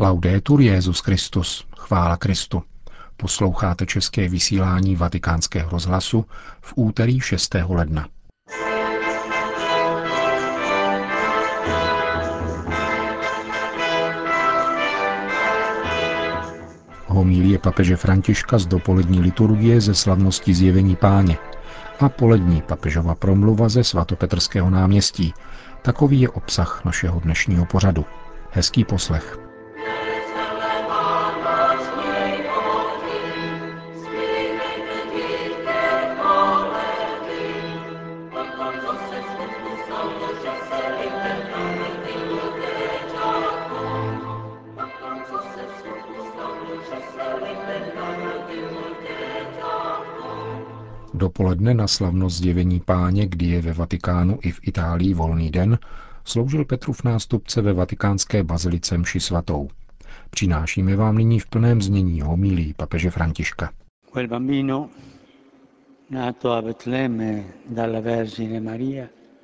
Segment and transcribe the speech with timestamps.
[0.00, 2.62] Laudetur Jezus Christus, chvála Kristu.
[3.16, 6.24] Posloucháte české vysílání Vatikánského rozhlasu
[6.60, 7.54] v úterý 6.
[7.68, 8.08] ledna.
[17.06, 21.38] Homílie papeže Františka z dopolední liturgie ze slavnosti zjevení páně
[22.00, 25.34] a polední papežova promluva ze svatopetrského náměstí.
[25.82, 28.04] Takový je obsah našeho dnešního pořadu.
[28.50, 29.47] Hezký poslech.
[51.38, 55.78] Dopoledne na slavnost zjevení páně, kdy je ve Vatikánu i v Itálii volný den,
[56.24, 59.68] sloužil Petrův nástupce ve vatikánské bazilice mši svatou.
[60.30, 63.70] Přinášíme vám nyní v plném znění homílí papeže Františka.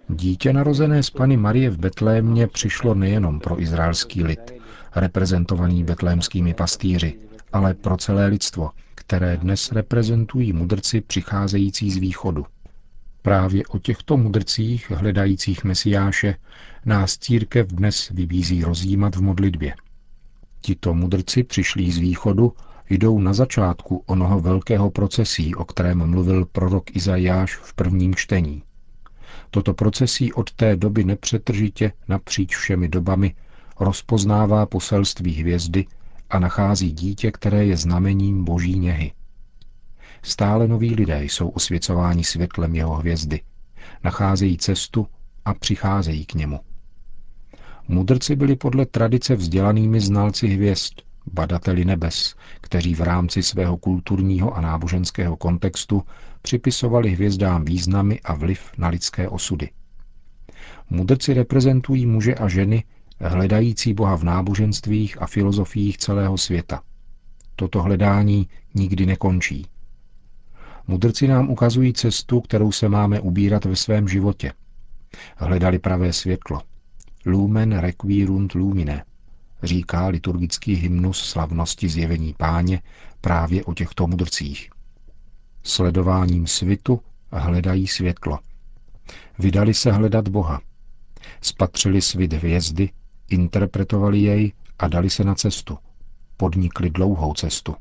[0.09, 4.53] Dítě narozené z Pany Marie v Betlémě přišlo nejenom pro izraelský lid,
[4.97, 7.19] reprezentovaný betlémskými pastýři,
[7.53, 12.47] ale pro celé lidstvo, které dnes reprezentují mudrci přicházející z východu.
[13.23, 16.37] Právě o těchto mudrcích, hledajících Mesiáše,
[16.84, 19.75] nás církev dnes vybízí rozjímat v modlitbě.
[20.61, 22.53] Tito mudrci přišlí z východu
[22.91, 28.62] jdou na začátku onoho velkého procesí, o kterém mluvil prorok Izajáš v prvním čtení.
[29.50, 33.34] Toto procesí od té doby nepřetržitě napříč všemi dobami
[33.81, 35.87] rozpoznává poselství hvězdy
[36.30, 39.12] a nachází dítě, které je znamením boží něhy.
[40.22, 43.41] Stále noví lidé jsou osvěcováni světlem jeho hvězdy,
[44.05, 45.06] nacházejí cestu
[45.44, 46.61] a přicházejí k němu.
[47.89, 50.92] Mudrci byli podle tradice vzdělanými znalci hvězd,
[51.33, 56.03] badateli nebes, kteří v rámci svého kulturního a náboženského kontextu
[56.42, 59.70] připisovali hvězdám významy a vliv na lidské osudy.
[60.91, 62.84] Mudrci reprezentují muže a ženy,
[63.29, 66.83] hledající Boha v náboženstvích a filozofiích celého světa.
[67.57, 69.67] Toto hledání nikdy nekončí.
[70.87, 74.53] Mudrci nám ukazují cestu, kterou se máme ubírat ve svém životě.
[75.37, 76.62] Hledali pravé světlo.
[77.27, 79.05] Lumen requirunt lumine,
[79.62, 82.83] říká liturgický hymnus slavnosti zjevení páně
[83.21, 84.71] právě o těchto mudrcích.
[85.62, 87.01] Sledováním svitu
[87.33, 88.39] hledají světlo.
[89.39, 90.61] Vydali se hledat Boha.
[91.41, 92.91] Spatřili svit hvězdy
[93.31, 95.79] interpretovali jej a dali se na cestu.
[96.37, 97.75] Podnikli dlouhou cestu.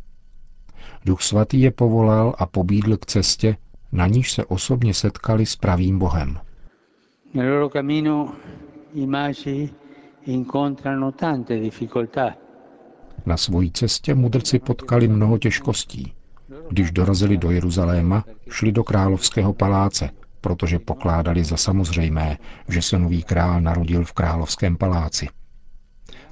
[1.05, 3.57] Duch svatý je povolal a pobídl k cestě,
[3.91, 6.39] na níž se osobně setkali s pravým Bohem.
[13.25, 16.13] Na svojí cestě mudrci potkali mnoho těžkostí.
[16.69, 20.09] Když dorazili do Jeruzaléma, šli do královského paláce,
[20.43, 22.37] protože pokládali za samozřejmé,
[22.67, 25.27] že se nový král narodil v královském paláci.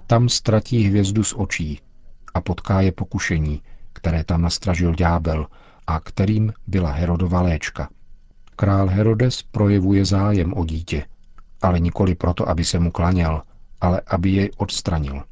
[0.07, 1.79] Tam ztratí hvězdu z očí
[2.33, 3.61] a potká je pokušení,
[3.93, 5.47] které tam nastražil ďábel
[5.87, 7.89] a kterým byla Herodova léčka.
[8.55, 11.05] Král Herodes projevuje zájem o dítě,
[11.61, 13.41] ale nikoli proto, aby se mu klaněl,
[13.81, 15.23] ale aby jej odstranil.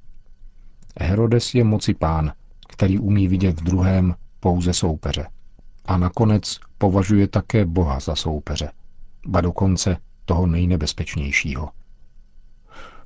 [1.00, 2.32] Herodes je moci pán,
[2.70, 5.26] který umí vidět v druhém pouze soupeře.
[5.90, 8.72] A nakonec považuje také Boha za soupeře,
[9.28, 11.70] ba dokonce toho nejnebezpečnějšího.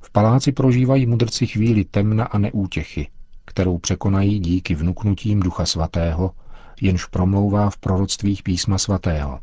[0.00, 3.08] V paláci prožívají mudrci chvíli temna a neútěchy,
[3.44, 6.30] kterou překonají díky vnuknutím Ducha Svatého,
[6.80, 9.40] jenž promlouvá v proroctvích písma svatého.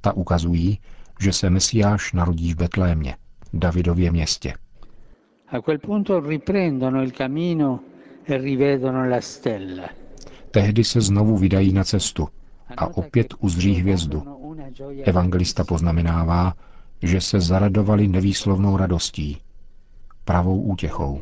[0.00, 0.78] Ta ukazují,
[1.20, 3.16] že se Mesiáš narodí v Betlémě,
[3.52, 4.54] Davidově městě.
[5.48, 7.80] A quel punto riprendono il cammino
[8.26, 9.88] e rivedono la stella.
[10.50, 12.28] Tehdy se znovu vydají na cestu
[12.76, 14.22] a opět uzří hvězdu.
[15.04, 16.54] Evangelista poznamenává,
[17.02, 19.38] že se zaradovali nevýslovnou radostí,
[20.24, 21.20] pravou útěchou.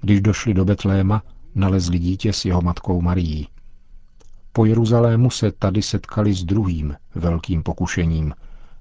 [0.00, 1.22] Když došli do Betléma,
[1.54, 3.48] nalezli dítě s jeho matkou Marií.
[4.52, 8.34] Po Jeruzalému se tady setkali s druhým velkým pokušením,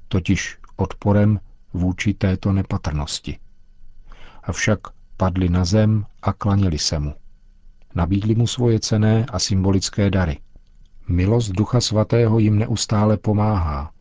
[0.08, 1.40] totiž odporem
[1.74, 3.40] vůči této nepatrnosti.
[4.44, 4.80] Avšak
[5.18, 7.14] padli na zem a klaněli se mu.
[7.96, 10.40] Nabídli mu svoje cené a symbolické dary–
[11.12, 13.92] Milost Ducha Svatého jim neustále pomáhá.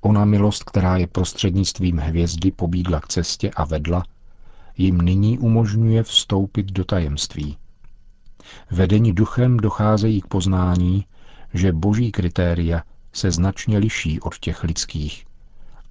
[0.00, 4.02] Ona milost, která je prostřednictvím hvězdy pobídla k cestě a vedla,
[4.76, 7.58] jim nyní umožňuje vstoupit do tajemství.
[8.70, 11.06] Vedení duchem docházejí k poznání,
[11.54, 12.82] že boží kritéria
[13.12, 15.26] se značně liší od těch lidských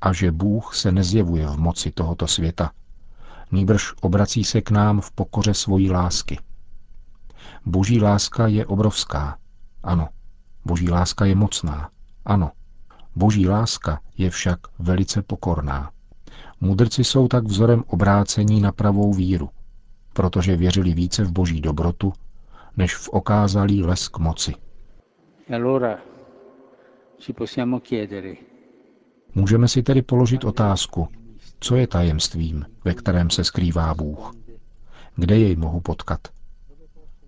[0.02, 2.72] a že Bůh se nezjevuje v moci tohoto světa,
[3.52, 6.40] nýbrž obrací se k nám v pokoře svojí lásky.
[7.66, 9.38] Boží láska je obrovská.
[9.84, 10.10] Ano.
[10.68, 11.90] Boží láska je mocná.
[12.26, 12.52] Ano.
[13.16, 15.92] Boží láska je však velice pokorná.
[16.62, 19.50] Mudrci jsou tak vzorem obrácení na pravou víru,
[20.14, 22.14] protože věřili více v boží dobrotu,
[22.78, 24.54] než v okázalý lesk moci.
[29.36, 31.08] Můžeme si tedy položit otázku,
[31.60, 34.34] co je tajemstvím, ve kterém se skrývá Bůh?
[35.16, 36.20] Kde jej mohu potkat?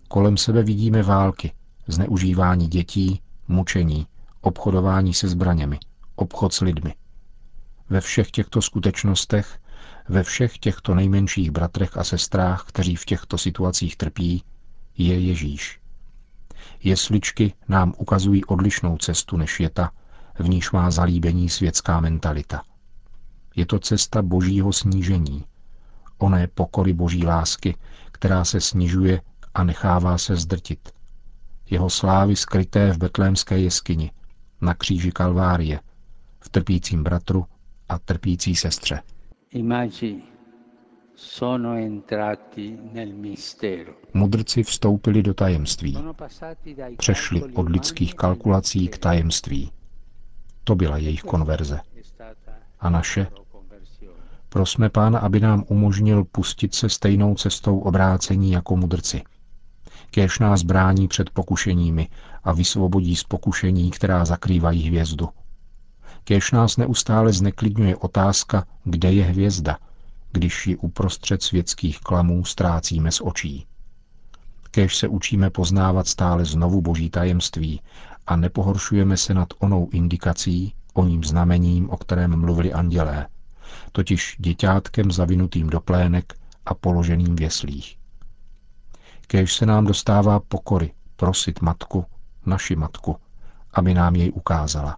[0.08, 1.52] Kolem sebe vidíme války,
[1.88, 4.08] zneužívání dětí, mučení,
[4.42, 5.80] obchodování se zbraněmi,
[6.16, 6.96] obchod s lidmi.
[7.90, 9.60] Ve všech těchto skutečnostech,
[10.10, 14.44] ve všech těchto nejmenších bratrech a sestrách, kteří v těchto situacích trpí,
[14.98, 15.80] je Ježíš.
[16.84, 19.92] Jesličky nám ukazují odlišnou cestu než je ta,
[20.40, 22.64] v níž má zalíbení světská mentalita.
[23.56, 25.46] Je to cesta božího snížení,
[26.18, 27.78] oné pokory boží lásky,
[28.12, 29.22] která se snižuje
[29.54, 30.90] a nechává se zdrtit.
[31.70, 34.12] Jeho slávy skryté v betlémské jeskyni,
[34.62, 35.80] na kříži Kalvárie,
[36.40, 37.46] v trpícím bratru
[37.90, 39.02] a trpící sestře.
[44.14, 45.98] Mudrci vstoupili do tajemství.
[46.98, 49.72] Přešli od lidských kalkulací k tajemství.
[50.64, 51.80] To byla jejich konverze.
[52.80, 53.28] A naše?
[54.50, 59.22] Prosme Pána, aby nám umožnil pustit se stejnou cestou obrácení jako mudrci.
[60.12, 62.08] Kéž nás brání před pokušeními
[62.44, 65.30] a vysvobodí z pokušení, která zakrývají hvězdu.
[66.24, 69.78] Kéž nás neustále zneklidňuje otázka, kde je hvězda,
[70.32, 73.66] když ji uprostřed světských klamů ztrácíme z očí.
[74.72, 77.82] Kéž se učíme poznávat stále znovu boží tajemství
[78.28, 83.28] a nepohoršujeme se nad onou indikací, oním znamením, o kterém mluvili andělé,
[83.92, 86.34] totiž děťátkem zavinutým do plének
[86.66, 87.99] a položeným v jeslích.
[89.32, 92.06] Kéž se nám dostává pokory prosit matku,
[92.46, 93.16] naši matku,
[93.74, 94.98] aby nám jej ukázala.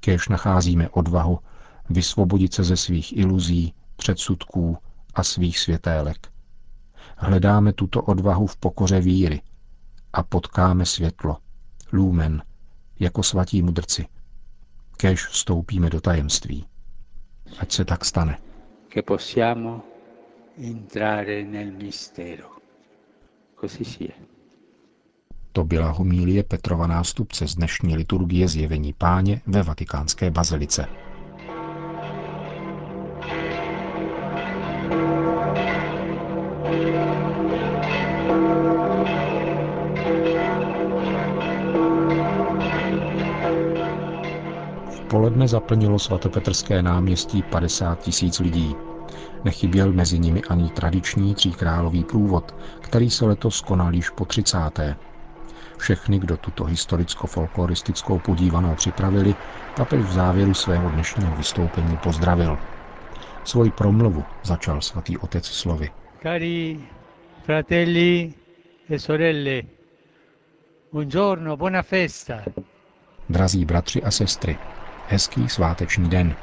[0.00, 1.38] Kéž nacházíme odvahu
[1.90, 4.78] vysvobodit se ze svých iluzí, předsudků
[5.14, 6.32] a svých světélek.
[7.16, 9.42] Hledáme tuto odvahu v pokoře víry
[10.12, 11.36] a potkáme světlo,
[11.92, 12.42] lumen,
[13.00, 14.06] jako svatí mudrci.
[14.96, 16.66] Kéž vstoupíme do tajemství.
[17.58, 18.38] Ať se tak stane.
[18.94, 19.80] Che possiamo
[20.58, 22.61] entrare nel mistero.
[23.68, 24.12] Sia.
[25.52, 30.86] To byla homílie Petrova nástupce z dnešní liturgie zjevení páně ve vatikánské bazilice.
[44.90, 48.74] V poledne zaplnilo svatopetrské náměstí 50 tisíc lidí.
[49.44, 54.58] Nechyběl mezi nimi ani tradiční tříkrálový průvod, který se letos konal již po 30.
[55.78, 59.34] Všechny, kdo tuto historicko-folkloristickou podívanou připravili,
[59.74, 62.58] papež v závěru svého dnešního vystoupení pozdravil.
[63.44, 65.90] Svoji promluvu začal svatý otec slovy.
[66.22, 66.80] Cari
[67.44, 68.34] fratelli
[68.90, 69.62] e sorelle,
[70.92, 72.42] buongiorno, buona festa.
[73.28, 74.58] Drazí bratři a sestry,
[75.06, 76.36] hezký sváteční den.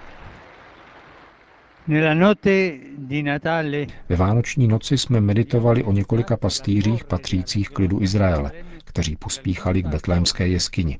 [4.09, 8.51] Ve Vánoční noci jsme meditovali o několika pastýřích patřících k lidu Izraele,
[8.84, 11.00] kteří pospíchali k betlémské jeskyni.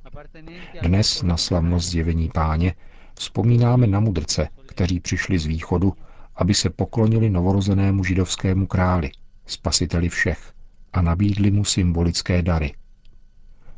[0.82, 2.74] Dnes na slavnost zjevení páně
[3.20, 5.94] vzpomínáme na mudrce, kteří přišli z východu,
[6.36, 9.12] aby se poklonili novorozenému židovskému králi,
[9.46, 10.54] spasiteli všech,
[10.94, 12.74] a nabídli mu symbolické dary.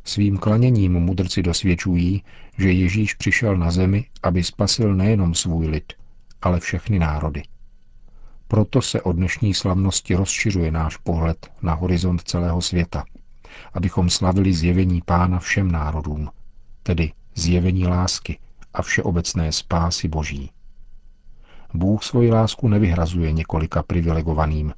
[0.04, 2.22] Svým klaněním mudrci dosvědčují,
[2.58, 5.92] že Ježíš přišel na zemi, aby spasil nejenom svůj lid,
[6.42, 7.42] ale všechny národy.
[8.48, 13.04] Proto se od dnešní slavnosti rozšiřuje náš pohled na horizont celého světa,
[13.72, 16.30] abychom slavili zjevení Pána všem národům,
[16.82, 18.38] tedy zjevení lásky
[18.74, 20.50] a všeobecné spásy Boží.
[21.74, 24.74] Bůh svoji lásku nevyhrazuje několika privilegovaným,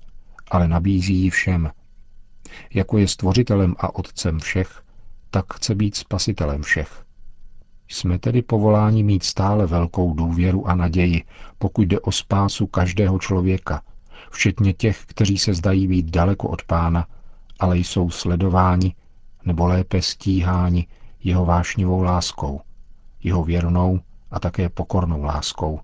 [0.50, 1.70] ale nabízí ji všem.
[2.74, 4.82] Jako je stvořitelem a otcem všech,
[5.30, 7.03] tak chce být spasitelem všech.
[7.88, 11.22] Jsme tedy povoláni mít stále velkou důvěru a naději,
[11.58, 13.82] pokud jde o spásu každého člověka,
[14.30, 17.06] včetně těch, kteří se zdají být daleko od pána,
[17.60, 18.94] ale jsou sledováni
[19.44, 20.86] nebo lépe stíháni
[21.24, 22.60] jeho vášnivou láskou,
[23.22, 24.00] jeho věrnou
[24.30, 25.80] a také pokornou láskou,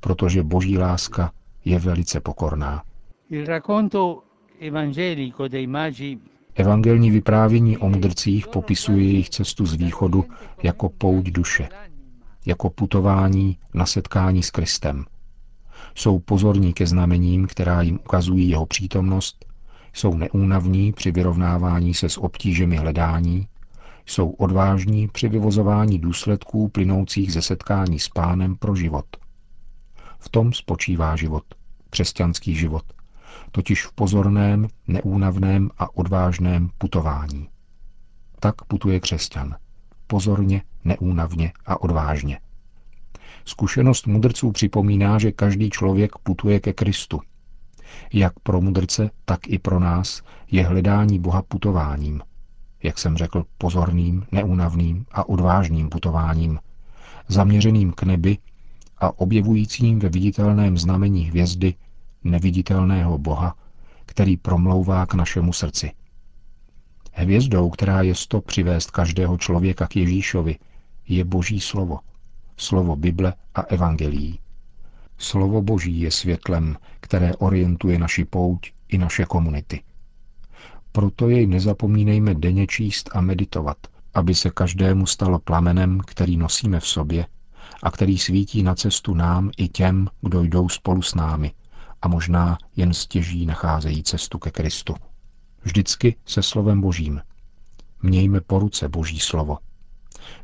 [0.00, 1.32] protože boží láska
[1.64, 2.82] je velice pokorná.
[3.30, 4.22] Il racconto
[4.60, 6.18] evangelico dei magi
[6.54, 10.24] Evangelní vyprávění o mudrcích popisuje jejich cestu z východu
[10.62, 11.68] jako pouť duše,
[12.46, 15.04] jako putování na setkání s Kristem.
[15.94, 19.46] Jsou pozorní ke znamením, která jim ukazují jeho přítomnost,
[19.92, 23.48] jsou neúnavní při vyrovnávání se s obtížemi hledání,
[24.06, 29.06] jsou odvážní při vyvozování důsledků plynoucích ze setkání s pánem pro život.
[30.18, 31.44] V tom spočívá život,
[31.90, 32.82] křesťanský život,
[33.50, 37.48] totiž v pozorném, neúnavném a odvážném putování.
[38.40, 39.54] Tak putuje křesťan.
[40.06, 42.40] Pozorně, neúnavně a odvážně.
[43.44, 47.20] Zkušenost mudrců připomíná, že každý člověk putuje ke Kristu.
[48.12, 52.20] Jak pro mudrce, tak i pro nás je hledání Boha putováním.
[52.82, 56.58] Jak jsem řekl, pozorným, neúnavným a odvážným putováním,
[57.28, 58.38] zaměřeným k nebi
[58.98, 61.74] a objevujícím ve viditelném znamení hvězdy
[62.24, 63.54] neviditelného Boha,
[64.06, 65.92] který promlouvá k našemu srdci.
[67.12, 70.58] Hvězdou, která je sto přivést každého člověka k Ježíšovi,
[71.08, 71.98] je Boží slovo,
[72.56, 74.38] slovo Bible a Evangelií.
[75.18, 79.82] Slovo Boží je světlem, které orientuje naši pouť i naše komunity.
[80.92, 83.76] Proto jej nezapomínejme denně číst a meditovat,
[84.14, 87.26] aby se každému stalo plamenem, který nosíme v sobě
[87.82, 91.52] a který svítí na cestu nám i těm, kdo jdou spolu s námi
[92.02, 94.94] a možná jen stěží nacházejí cestu ke Kristu.
[95.62, 97.20] Vždycky se slovem Božím.
[98.02, 99.58] Mějme po ruce Boží slovo.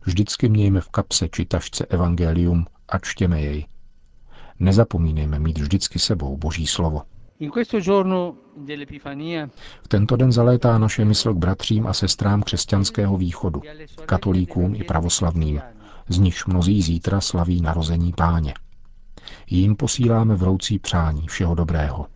[0.05, 3.67] Vždycky mějme v kapse či tašce evangelium a čtěme jej.
[4.61, 7.03] Nezapomínejme mít vždycky sebou Boží slovo.
[9.83, 13.63] V tento den zalétá naše mysl k bratřím a sestrám křesťanského východu,
[14.07, 15.61] katolíkům i pravoslavným,
[16.09, 18.55] z nichž mnozí zítra slaví narození páně.
[19.51, 22.07] Jím posíláme vroucí přání všeho dobrého.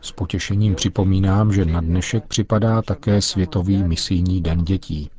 [0.00, 5.10] S potěšením připomínám, že na dnešek připadá také Světový misijní den dětí.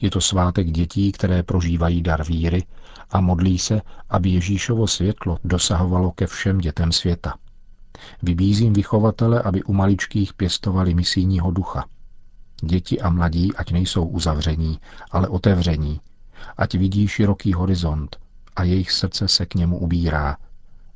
[0.00, 2.64] Je to svátek dětí, které prožívají dar víry
[3.10, 7.34] a modlí se, aby Ježíšovo světlo dosahovalo ke všem dětem světa.
[8.22, 11.84] Vybízím vychovatele, aby u maličkých pěstovali misijního ducha.
[12.62, 14.78] Děti a mladí, ať nejsou uzavření,
[15.10, 16.00] ale otevření,
[16.56, 18.16] ať vidí široký horizont
[18.56, 20.36] a jejich srdce se k němu ubírá,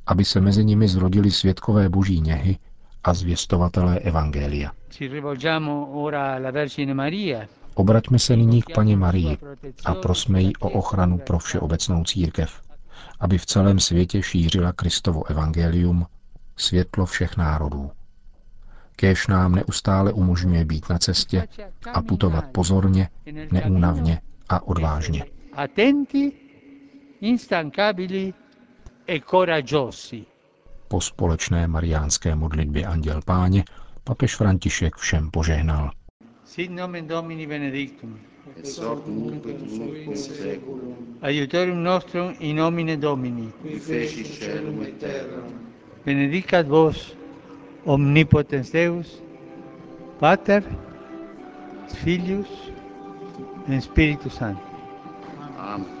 [0.05, 2.57] aby se mezi nimi zrodili světkové boží něhy
[3.03, 4.71] a zvěstovatelé Evangelia.
[7.73, 9.37] Obraťme se nyní k paně Marii
[9.85, 12.61] a prosme jí o ochranu pro všeobecnou církev,
[13.19, 16.05] aby v celém světě šířila Kristovo evangelium,
[16.57, 17.91] světlo všech národů.
[18.95, 21.47] Kéž nám neustále umožňuje být na cestě
[21.93, 23.09] a putovat pozorně,
[23.51, 25.25] neúnavně a odvážně.
[30.87, 33.63] Po společné mariánské modlitbě Anděl Páně
[34.03, 35.91] papež František všem požehnal.
[36.45, 38.19] Sit nomen Domini benedictum.
[38.57, 41.17] Et hoc nunc et in seculum.
[41.21, 43.51] Aiutorium nostrum in nomine Domini.
[43.61, 45.69] Qui feci celum et terram.
[46.05, 47.17] Benedicat vos
[47.85, 49.21] omnipotens Deus,
[50.19, 50.63] Pater,
[51.87, 52.49] Filius
[53.69, 54.65] et Spiritus Sanctus.
[55.57, 56.00] Amen.